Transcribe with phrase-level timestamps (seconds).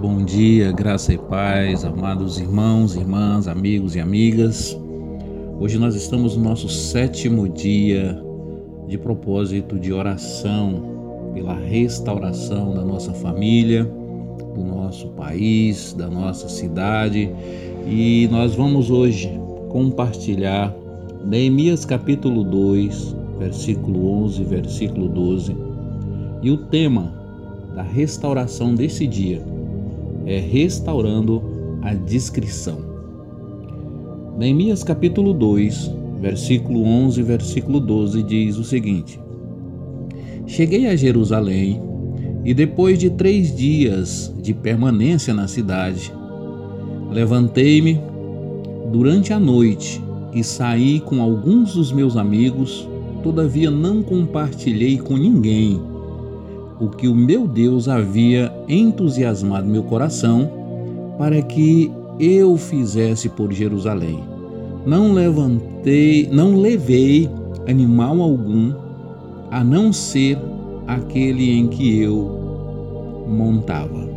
[0.00, 4.74] bom dia, graça e paz, amados irmãos, irmãs, amigos e amigas.
[5.60, 8.18] Hoje nós estamos no nosso sétimo dia
[8.88, 13.84] de propósito de oração pela restauração da nossa família,
[14.54, 17.30] do nosso país, da nossa cidade
[17.86, 19.30] e nós vamos hoje
[19.68, 20.74] compartilhar
[21.26, 25.54] Neemias capítulo 2, versículo 11, versículo 12
[26.42, 27.12] e o tema
[27.74, 29.59] da restauração desse dia
[30.30, 31.42] é restaurando
[31.82, 32.78] a discrição.
[34.38, 39.20] Neemias capítulo 2, versículo 11 e versículo 12 diz o seguinte:
[40.46, 41.82] Cheguei a Jerusalém
[42.44, 46.12] e depois de três dias de permanência na cidade,
[47.10, 48.00] levantei-me
[48.92, 50.00] durante a noite
[50.32, 52.88] e saí com alguns dos meus amigos,
[53.20, 55.80] todavia não compartilhei com ninguém
[56.80, 60.50] o que o meu Deus havia entusiasmado meu coração
[61.18, 64.20] para que eu fizesse por Jerusalém.
[64.86, 67.28] Não levantei, não levei
[67.68, 68.72] animal algum,
[69.50, 70.38] a não ser
[70.86, 74.08] aquele em que eu montava.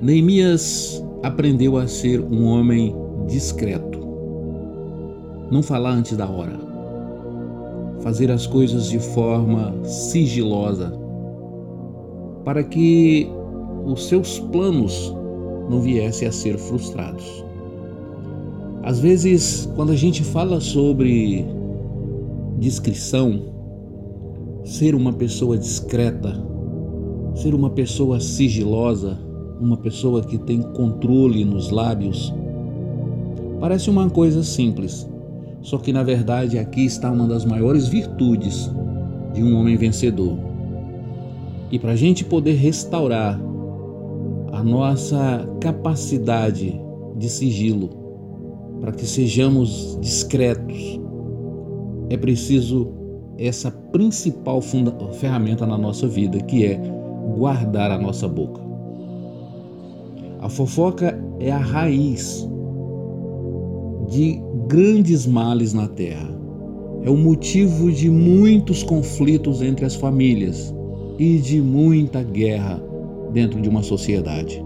[0.00, 2.94] Neemias aprendeu a ser um homem
[3.26, 4.00] discreto.
[5.50, 6.60] Não falar antes da hora.
[8.00, 10.92] Fazer as coisas de forma sigilosa,
[12.44, 13.28] para que
[13.84, 15.14] os seus planos
[15.68, 17.44] não viessem a ser frustrados.
[18.82, 21.46] Às vezes, quando a gente fala sobre
[22.58, 23.42] discrição,
[24.64, 26.34] ser uma pessoa discreta,
[27.34, 29.18] ser uma pessoa sigilosa,
[29.60, 32.34] uma pessoa que tem controle nos lábios,
[33.60, 35.08] parece uma coisa simples.
[35.60, 38.68] Só que na verdade aqui está uma das maiores virtudes
[39.32, 40.51] de um homem vencedor
[41.72, 43.40] e para a gente poder restaurar
[44.52, 46.78] a nossa capacidade
[47.16, 47.88] de sigilo,
[48.78, 51.00] para que sejamos discretos,
[52.10, 52.92] é preciso
[53.38, 54.60] essa principal
[55.12, 56.78] ferramenta na nossa vida, que é
[57.38, 58.60] guardar a nossa boca.
[60.40, 62.46] A fofoca é a raiz
[64.10, 66.30] de grandes males na terra.
[67.02, 70.74] É o motivo de muitos conflitos entre as famílias
[71.18, 72.82] e de muita guerra
[73.32, 74.62] dentro de uma sociedade.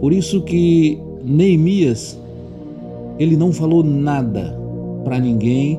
[0.00, 2.18] Por isso que Neemias
[3.18, 4.58] ele não falou nada
[5.04, 5.78] para ninguém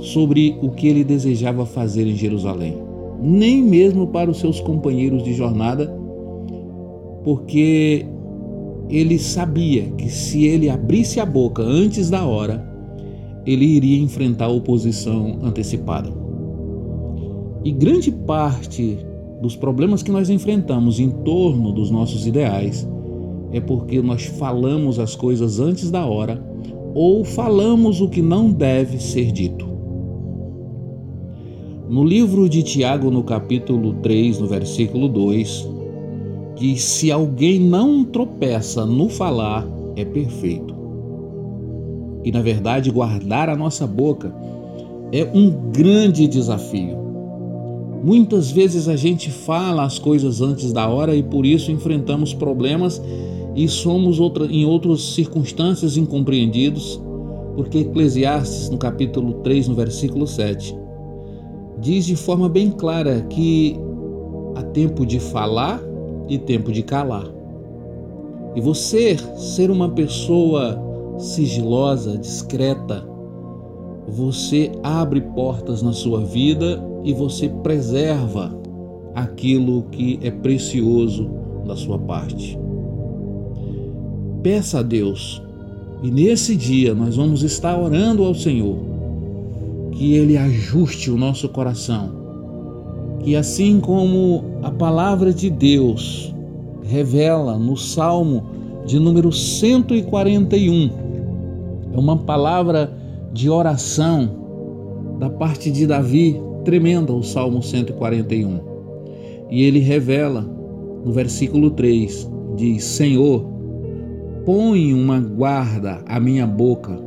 [0.00, 2.78] sobre o que ele desejava fazer em Jerusalém,
[3.20, 5.92] nem mesmo para os seus companheiros de jornada,
[7.24, 8.06] porque
[8.88, 12.64] ele sabia que se ele abrisse a boca antes da hora,
[13.44, 16.17] ele iria enfrentar oposição antecipada.
[17.64, 18.98] E grande parte
[19.40, 22.88] dos problemas que nós enfrentamos em torno dos nossos ideais
[23.52, 26.42] é porque nós falamos as coisas antes da hora
[26.94, 29.66] ou falamos o que não deve ser dito.
[31.88, 35.68] No livro de Tiago, no capítulo 3, no versículo 2,
[36.56, 39.66] diz: Se alguém não tropeça no falar,
[39.96, 40.74] é perfeito.
[42.22, 44.34] E na verdade, guardar a nossa boca
[45.12, 47.07] é um grande desafio.
[48.02, 53.02] Muitas vezes a gente fala as coisas antes da hora e por isso enfrentamos problemas
[53.56, 57.00] e somos outra, em outras circunstâncias incompreendidos,
[57.56, 60.76] porque Eclesiastes, no capítulo 3, no versículo 7,
[61.80, 63.76] diz de forma bem clara que
[64.54, 65.82] há tempo de falar
[66.28, 67.26] e tempo de calar.
[68.54, 70.80] E você ser uma pessoa
[71.18, 73.04] sigilosa, discreta,
[74.08, 78.56] você abre portas na sua vida e você preserva
[79.14, 81.28] aquilo que é precioso
[81.66, 82.58] da sua parte.
[84.42, 85.42] Peça a Deus,
[86.02, 88.78] e nesse dia nós vamos estar orando ao Senhor,
[89.92, 92.10] que Ele ajuste o nosso coração,
[93.20, 96.34] que assim como a palavra de Deus
[96.82, 98.46] revela no Salmo
[98.86, 100.90] de número 141,
[101.92, 102.97] é uma palavra
[103.32, 108.60] de oração da parte de Davi, tremenda, o Salmo 141.
[109.50, 110.42] E ele revela
[111.04, 113.44] no versículo 3: diz: Senhor,
[114.44, 116.98] põe uma guarda à minha boca,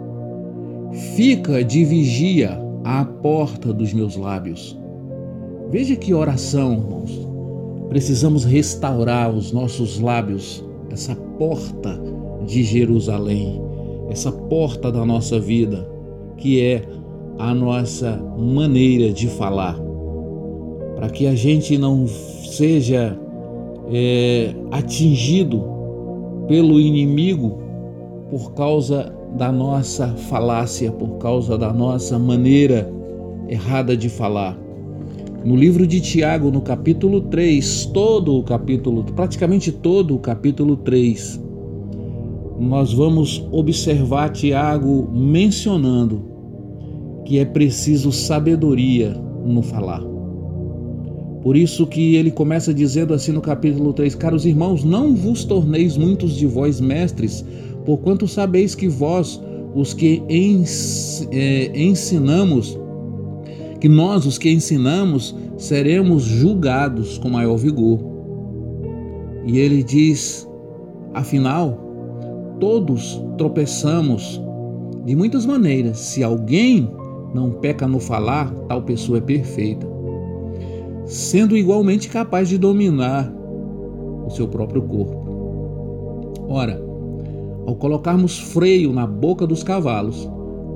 [1.16, 4.78] fica de vigia à porta dos meus lábios.
[5.70, 7.28] Veja que oração, irmãos.
[7.90, 12.02] Precisamos restaurar os nossos lábios, essa porta
[12.46, 13.62] de Jerusalém,
[14.10, 15.86] essa porta da nossa vida,
[16.42, 16.84] que é
[17.38, 19.80] a nossa maneira de falar,
[20.96, 23.18] para que a gente não seja
[23.92, 25.64] é, atingido
[26.48, 27.60] pelo inimigo
[28.30, 32.92] por causa da nossa falácia, por causa da nossa maneira
[33.48, 34.60] errada de falar.
[35.46, 41.42] No livro de Tiago, no capítulo 3, todo o capítulo, praticamente todo o capítulo 3,
[42.60, 46.31] nós vamos observar Tiago mencionando
[47.26, 49.14] que é preciso sabedoria
[49.46, 50.02] no falar.
[51.42, 55.98] Por isso que ele começa dizendo assim no capítulo 3: Caros irmãos, não vos torneis
[55.98, 57.44] muitos de vós mestres,
[57.84, 59.42] porquanto sabeis que vós,
[59.74, 60.22] os que
[61.32, 62.78] é, ensinamos,
[63.80, 68.00] que nós, os que ensinamos, seremos julgados com maior vigor.
[69.48, 70.48] E ele diz:
[71.14, 74.40] afinal, todos tropeçamos
[75.06, 75.98] de muitas maneiras.
[75.98, 76.88] Se alguém
[77.34, 79.88] não peca no falar, tal pessoa é perfeita,
[81.06, 83.32] sendo igualmente capaz de dominar
[84.26, 85.22] o seu próprio corpo.
[86.48, 86.82] Ora,
[87.66, 90.30] ao colocarmos freio na boca dos cavalos,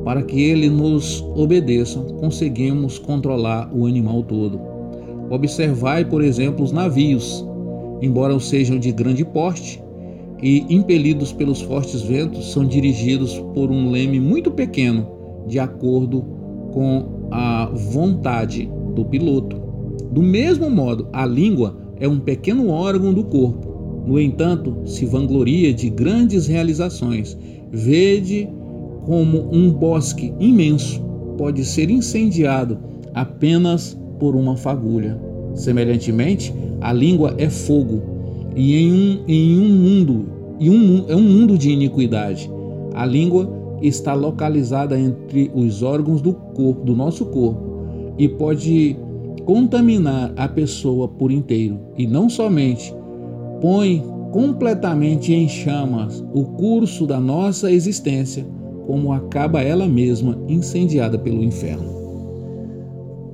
[0.03, 4.61] para que eles nos obedeçam, conseguimos controlar o animal todo.
[5.29, 7.43] Observai, por exemplo, os navios,
[8.01, 9.83] embora sejam de grande porte
[10.43, 15.07] e impelidos pelos fortes ventos, são dirigidos por um leme muito pequeno,
[15.47, 16.23] de acordo
[16.75, 19.55] com a vontade do piloto.
[20.11, 24.03] Do mesmo modo, a língua é um pequeno órgão do corpo.
[24.05, 27.37] No entanto, se vangloria de grandes realizações.
[27.71, 28.49] Vede
[29.05, 31.01] como um bosque imenso
[31.37, 32.77] pode ser incendiado
[33.13, 35.17] apenas por uma fagulha.
[35.53, 38.01] Semelhantemente, a língua é fogo,
[38.53, 40.25] e em um, em um mundo,
[40.59, 42.49] e um, é um mundo de iniquidade.
[42.93, 47.61] A língua está localizada entre os órgãos do corpo, do nosso corpo,
[48.17, 48.97] e pode
[49.45, 51.79] contaminar a pessoa por inteiro.
[51.97, 52.93] E não somente
[53.61, 58.45] põe completamente em chamas o curso da nossa existência,
[58.85, 61.95] como acaba ela mesma incendiada pelo inferno.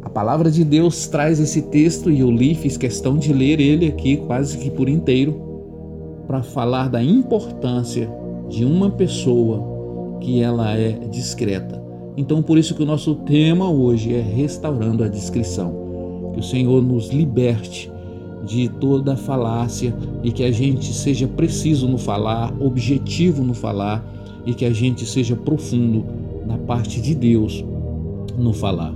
[0.02, 3.88] A palavra de Deus traz esse texto e eu li, fiz questão de ler ele
[3.88, 5.42] aqui quase que por inteiro,
[6.28, 8.10] para falar da importância
[8.50, 9.71] de uma pessoa
[10.22, 11.82] que ela é discreta.
[12.16, 16.32] Então, por isso que o nosso tema hoje é restaurando a discrição.
[16.34, 17.92] Que o Senhor nos liberte
[18.46, 24.06] de toda falácia e que a gente seja preciso no falar, objetivo no falar
[24.46, 26.06] e que a gente seja profundo
[26.46, 27.64] na parte de Deus
[28.38, 28.94] no falar.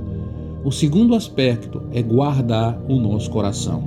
[0.63, 3.83] O segundo aspecto é guardar o nosso coração.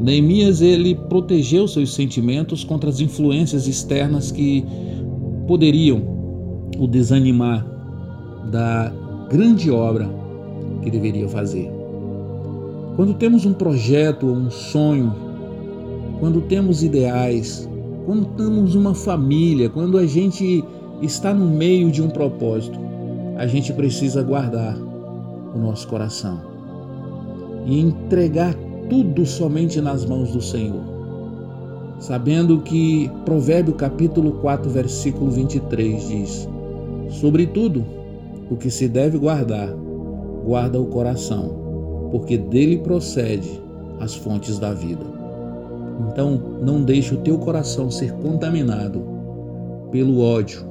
[0.00, 4.64] Neemias ele protegeu seus sentimentos contra as influências externas que
[5.48, 6.02] poderiam
[6.78, 7.66] o desanimar
[8.50, 8.92] da
[9.30, 10.08] grande obra
[10.82, 11.70] que deveria fazer.
[12.94, 15.14] Quando temos um projeto, um sonho,
[16.20, 17.68] quando temos ideais,
[18.04, 20.62] quando temos uma família, quando a gente
[21.00, 22.78] está no meio de um propósito,
[23.36, 26.40] a gente precisa guardar o nosso coração
[27.64, 28.54] e entregar
[28.90, 30.97] tudo somente nas mãos do Senhor.
[31.98, 36.48] Sabendo que Provérbio capítulo 4, versículo 23 diz:
[37.10, 37.84] Sobretudo,
[38.48, 39.74] o que se deve guardar,
[40.44, 43.60] guarda o coração, porque dele procede
[43.98, 45.04] as fontes da vida.
[46.08, 49.02] Então, não deixe o teu coração ser contaminado
[49.90, 50.64] pelo ódio,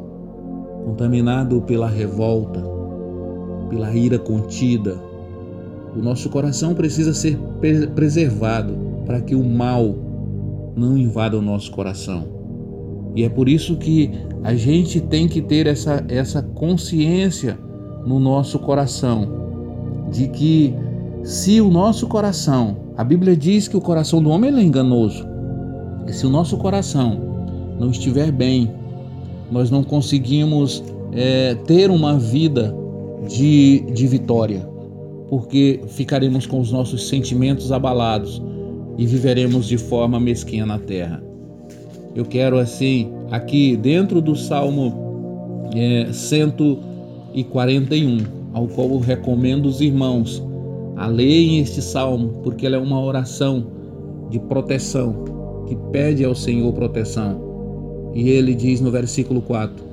[0.86, 2.63] contaminado pela revolta,
[3.70, 4.96] pela ira contida.
[5.94, 7.38] O nosso coração precisa ser
[7.94, 8.74] preservado
[9.06, 10.07] para que o mal
[10.78, 12.28] não invada o nosso coração.
[13.16, 14.12] E é por isso que
[14.44, 17.58] a gente tem que ter essa, essa consciência
[18.06, 20.74] no nosso coração de que
[21.24, 25.24] se o nosso coração a Bíblia diz que o coração do homem é enganoso.
[26.08, 27.22] E se o nosso coração
[27.80, 28.72] não estiver bem,
[29.52, 32.76] nós não conseguimos é, ter uma vida
[33.28, 34.68] de, de vitória,
[35.30, 38.42] porque ficaremos com os nossos sentimentos abalados
[38.98, 41.24] e viveremos de forma mesquinha na terra.
[42.16, 48.18] Eu quero, assim, aqui dentro do Salmo é, 141,
[48.54, 50.42] ao qual eu recomendo os irmãos
[50.98, 53.68] Aleiem este salmo, porque ela é uma oração
[54.32, 58.10] de proteção, que pede ao Senhor proteção.
[58.16, 59.86] E ele diz no versículo 4,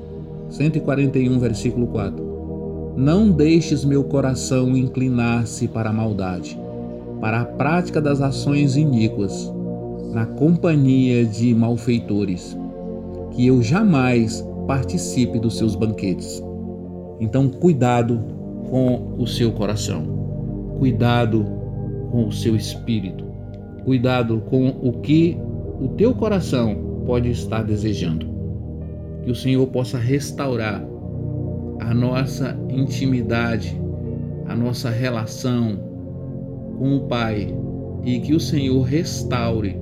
[0.48, 6.58] 141, versículo 4: Não deixes meu coração inclinar-se para a maldade,
[7.24, 9.50] para a prática das ações iníquas,
[10.12, 12.54] na companhia de malfeitores,
[13.30, 16.44] que eu jamais participe dos seus banquetes.
[17.18, 18.22] Então, cuidado
[18.68, 20.04] com o seu coração
[20.78, 21.46] cuidado
[22.10, 23.24] com o seu espírito,
[23.86, 25.38] Cuidado com o que
[25.80, 28.26] o teu coração pode estar desejando.
[29.22, 30.84] Que o Senhor possa restaurar
[31.80, 33.80] a nossa intimidade,
[34.46, 35.93] a nossa relação
[36.84, 37.48] com o Pai
[38.04, 39.74] e que o Senhor restaure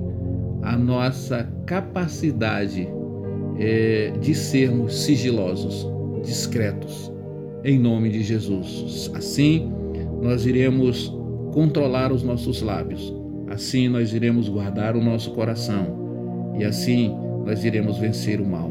[0.61, 2.87] a nossa capacidade
[3.59, 5.85] é, de sermos sigilosos,
[6.23, 7.11] discretos,
[7.65, 9.11] em nome de Jesus.
[9.13, 9.69] Assim,
[10.21, 11.13] nós iremos
[11.51, 13.13] controlar os nossos lábios,
[13.49, 17.13] assim, nós iremos guardar o nosso coração e assim
[17.45, 18.69] nós iremos vencer o mal.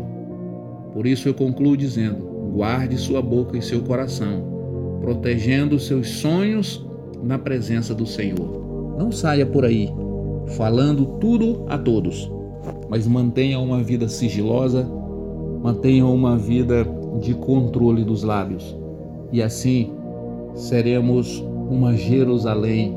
[0.95, 2.25] Por isso, eu concluo dizendo:
[2.55, 6.83] guarde sua boca e seu coração, protegendo seus sonhos
[7.23, 8.97] na presença do Senhor.
[8.99, 9.89] Não saia por aí
[10.57, 12.31] falando tudo a todos,
[12.89, 14.87] mas mantenha uma vida sigilosa,
[15.63, 16.87] mantenha uma vida
[17.21, 18.77] de controle dos lábios.
[19.33, 19.93] E assim
[20.55, 22.97] seremos uma Jerusalém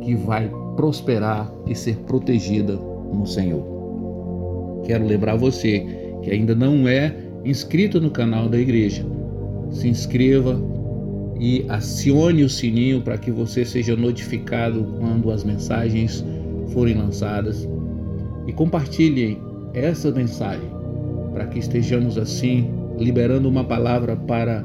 [0.00, 2.76] que vai prosperar e ser protegida
[3.12, 3.62] no Senhor.
[4.84, 5.80] Quero lembrar você
[6.22, 9.04] que ainda não é inscrito no canal da igreja.
[9.70, 10.60] Se inscreva
[11.38, 16.24] e acione o sininho para que você seja notificado quando as mensagens
[16.72, 17.68] forem lançadas
[18.46, 19.38] e compartilhem
[19.72, 20.68] essa mensagem
[21.32, 24.64] para que estejamos assim liberando uma palavra para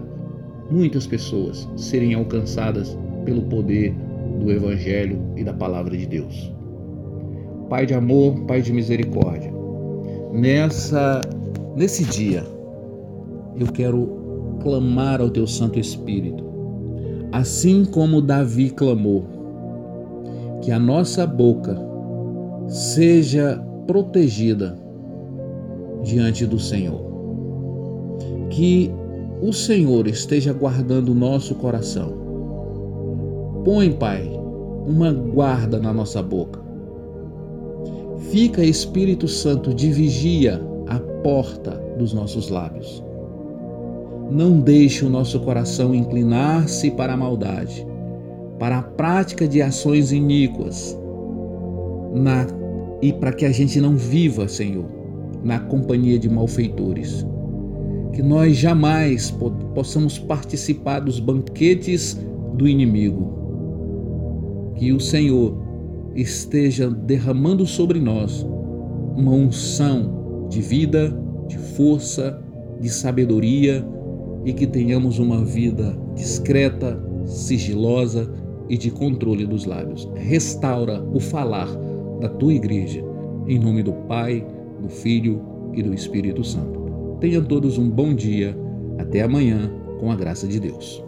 [0.69, 3.93] muitas pessoas serem alcançadas pelo poder
[4.39, 6.53] do evangelho e da palavra de Deus.
[7.69, 9.51] Pai de amor, Pai de misericórdia.
[10.31, 11.21] Nessa
[11.75, 12.43] nesse dia
[13.59, 14.19] eu quero
[14.61, 16.43] clamar ao teu Santo Espírito,
[17.31, 19.25] assim como Davi clamou,
[20.62, 21.77] que a nossa boca
[22.67, 24.77] seja protegida
[26.03, 27.09] diante do Senhor.
[28.50, 28.91] Que
[29.41, 32.13] o Senhor esteja guardando o nosso coração.
[33.63, 34.29] Põe, Pai,
[34.86, 36.59] uma guarda na nossa boca.
[38.31, 43.03] Fica, Espírito Santo, de vigia à porta dos nossos lábios.
[44.31, 47.86] Não deixe o nosso coração inclinar-se para a maldade,
[48.59, 50.95] para a prática de ações iníquas,
[52.13, 52.45] na
[53.01, 54.86] e para que a gente não viva, Senhor,
[55.43, 57.25] na companhia de malfeitores.
[58.13, 59.33] Que nós jamais
[59.74, 62.19] possamos participar dos banquetes
[62.55, 64.74] do inimigo.
[64.75, 65.57] Que o Senhor
[66.13, 68.45] esteja derramando sobre nós
[69.15, 71.17] uma unção de vida,
[71.48, 72.43] de força,
[72.81, 73.86] de sabedoria
[74.46, 78.31] e que tenhamos uma vida discreta, sigilosa
[78.69, 80.10] e de controle dos lábios.
[80.15, 81.67] Restaura o falar
[82.19, 83.03] da tua igreja.
[83.48, 84.46] Em nome do Pai,
[84.81, 85.41] do Filho
[85.74, 87.17] e do Espírito Santo.
[87.19, 88.58] Tenham todos um bom dia.
[88.98, 91.03] Até amanhã, com a graça de Deus.